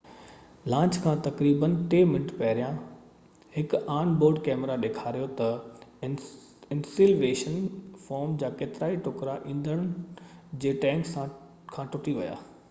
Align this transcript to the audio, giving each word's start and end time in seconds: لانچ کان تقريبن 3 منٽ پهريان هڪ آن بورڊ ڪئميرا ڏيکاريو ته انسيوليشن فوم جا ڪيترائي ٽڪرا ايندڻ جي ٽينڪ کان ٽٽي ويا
لانچ 0.73 0.95
کان 1.01 1.19
تقريبن 1.25 1.73
3 1.91 2.07
منٽ 2.11 2.31
پهريان 2.39 2.79
هڪ 3.57 3.81
آن 3.97 4.15
بورڊ 4.23 4.39
ڪئميرا 4.47 4.77
ڏيکاريو 4.87 5.27
ته 5.43 6.01
انسيوليشن 6.09 7.61
فوم 8.09 8.35
جا 8.47 8.51
ڪيترائي 8.65 9.01
ٽڪرا 9.11 9.37
ايندڻ 9.55 9.85
جي 10.65 10.75
ٽينڪ 10.89 11.15
کان 11.77 11.97
ٽٽي 11.97 12.17
ويا 12.23 12.45